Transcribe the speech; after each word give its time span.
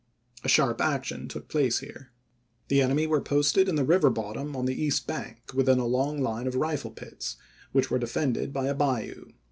A 0.43 0.49
sharp 0.49 0.81
action 0.81 1.27
took 1.27 1.47
place 1.47 1.77
here. 1.77 2.11
The 2.69 2.81
enemy 2.81 3.05
were 3.05 3.21
posted 3.21 3.69
in 3.69 3.75
the 3.75 3.83
river 3.85 4.09
bottom 4.09 4.55
on 4.55 4.65
the 4.65 4.73
east 4.73 5.05
bank 5.05 5.51
within 5.53 5.77
a 5.77 5.85
long 5.85 6.19
line 6.23 6.47
of 6.47 6.55
rifle 6.55 6.89
piis, 6.89 7.35
which 7.71 7.91
were 7.91 7.99
defended 7.99 8.51
by 8.51 8.65
a 8.65 8.73
bayou. 8.73 9.25